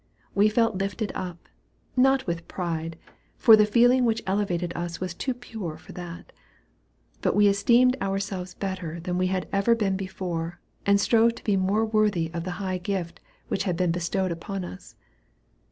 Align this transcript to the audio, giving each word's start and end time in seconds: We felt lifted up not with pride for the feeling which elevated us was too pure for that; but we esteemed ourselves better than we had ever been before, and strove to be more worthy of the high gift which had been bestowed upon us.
We 0.33 0.49
felt 0.49 0.77
lifted 0.79 1.11
up 1.13 1.47
not 1.95 2.25
with 2.25 2.47
pride 2.47 2.97
for 3.37 3.55
the 3.55 3.67
feeling 3.67 4.03
which 4.03 4.23
elevated 4.25 4.73
us 4.75 4.99
was 4.99 5.13
too 5.13 5.35
pure 5.35 5.77
for 5.77 5.91
that; 5.91 6.31
but 7.21 7.35
we 7.35 7.45
esteemed 7.45 7.95
ourselves 8.01 8.55
better 8.55 8.99
than 8.99 9.19
we 9.19 9.27
had 9.27 9.47
ever 9.53 9.75
been 9.75 9.97
before, 9.97 10.59
and 10.87 10.99
strove 10.99 11.35
to 11.35 11.43
be 11.43 11.55
more 11.55 11.85
worthy 11.85 12.31
of 12.33 12.45
the 12.45 12.51
high 12.57 12.79
gift 12.79 13.19
which 13.47 13.65
had 13.65 13.77
been 13.77 13.91
bestowed 13.91 14.31
upon 14.31 14.65
us. 14.65 14.95